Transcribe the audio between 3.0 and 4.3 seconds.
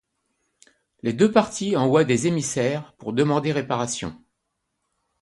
demander réparation.